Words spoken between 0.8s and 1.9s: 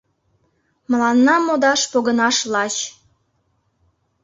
Мыланна модаш